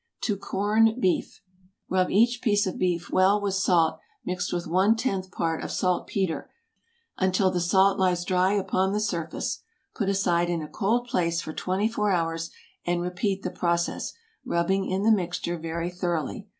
TO 0.21 0.35
CORN 0.35 0.99
BEEF. 0.99 1.43
Rub 1.87 2.09
each 2.09 2.41
piece 2.41 2.65
of 2.65 2.79
beef 2.79 3.11
well 3.11 3.39
with 3.39 3.53
salt 3.53 3.99
mixed 4.25 4.51
with 4.51 4.65
one 4.65 4.95
tenth 4.95 5.29
part 5.29 5.63
of 5.63 5.69
saltpetre, 5.71 6.49
until 7.19 7.51
the 7.51 7.59
salt 7.61 7.99
lies 7.99 8.25
dry 8.25 8.53
upon 8.53 8.93
the 8.93 8.99
surface. 8.99 9.61
Put 9.93 10.09
aside 10.09 10.49
in 10.49 10.63
a 10.63 10.67
cold 10.67 11.05
place 11.07 11.39
for 11.39 11.53
twenty 11.53 11.87
four 11.87 12.09
hours, 12.09 12.49
and 12.83 12.99
repeat 12.99 13.43
the 13.43 13.51
process, 13.51 14.11
rubbing 14.43 14.89
in 14.89 15.03
the 15.03 15.11
mixture 15.11 15.59
very 15.59 15.91
thoroughly. 15.91 16.47